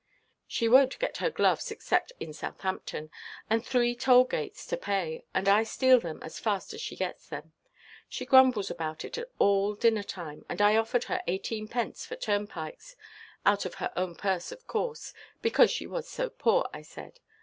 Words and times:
She 0.47 0.67
wonʼt 0.67 0.97
get 0.97 1.17
her 1.17 1.29
gloves 1.29 1.69
except 1.69 2.11
in 2.19 2.33
Southampton, 2.33 3.11
and 3.51 3.63
three 3.63 3.93
toll–gates 3.95 4.65
to 4.65 4.75
pay, 4.75 5.25
and 5.31 5.47
I 5.47 5.61
steal 5.61 5.99
them 5.99 6.23
as 6.23 6.39
fast 6.39 6.73
as 6.73 6.81
she 6.81 6.95
gets 6.95 7.27
them. 7.29 7.53
She 8.09 8.25
grumbles 8.25 8.71
about 8.71 9.05
it 9.05 9.15
all 9.37 9.75
dinner–time, 9.75 10.43
and 10.49 10.59
I 10.59 10.75
offered 10.75 11.03
her 11.03 11.21
eighteenpence 11.27 12.03
for 12.07 12.15
turnpikes—out 12.15 13.63
of 13.63 13.75
her 13.75 13.93
own 13.95 14.15
purse, 14.15 14.51
of 14.51 14.65
course—because 14.65 15.69
she 15.69 15.85
was 15.85 16.09
so 16.09 16.31
poor, 16.31 16.67
I 16.73 16.81
said. 16.81 17.19